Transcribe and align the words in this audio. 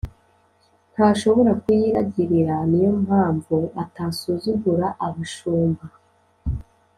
ntashobora 0.93 1.51
kuyiragirira, 1.61 2.55
ni 2.69 2.79
yo 2.83 2.91
mpamvu 3.03 3.55
atasuzugura 3.83 4.87
abashumba 5.05 5.85